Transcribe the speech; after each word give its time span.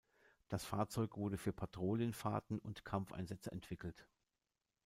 Das 0.49 0.65
Fahrzeug 0.65 1.15
wurde 1.15 1.37
für 1.37 1.53
Patrouillenfahrten 1.53 2.57
und 2.57 2.83
Kampfeinsätze 2.83 3.51
entwickelt. 3.51 4.07